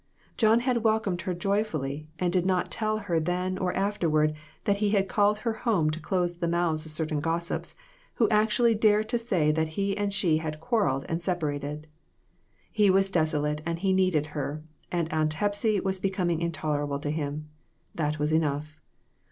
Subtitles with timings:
[0.35, 4.77] John had wel comed her joyfully, and did not tell her then or afterward that
[4.77, 7.75] he had called her home to close the mouths of certain gossips,
[8.15, 11.85] who had actually dared to say that he and she had quarreled and sepa rated!
[12.71, 17.49] He was desolate and he needed her, and Aunt Hepsy was becoming intolerable to him.
[17.93, 18.81] That was enough.